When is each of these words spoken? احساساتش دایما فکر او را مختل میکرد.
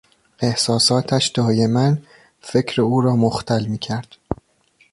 احساساتش 0.39 1.27
دایما 1.27 1.95
فکر 2.41 2.81
او 2.81 3.01
را 3.01 3.15
مختل 3.15 3.65
میکرد. 3.65 4.17